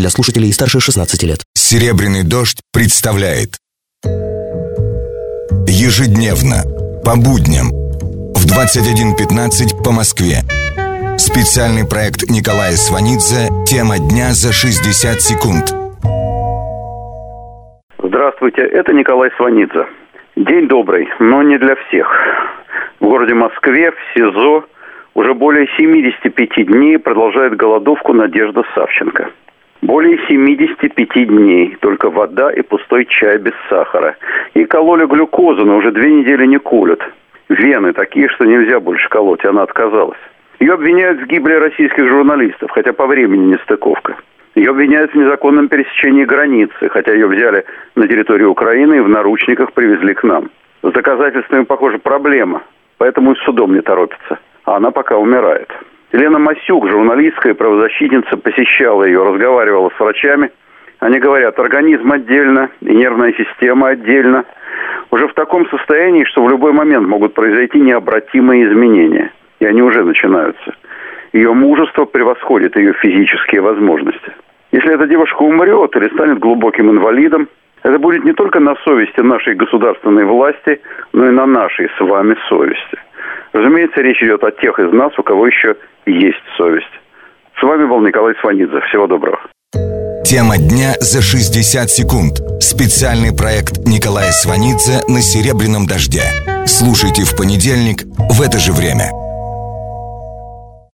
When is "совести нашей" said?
78.84-79.54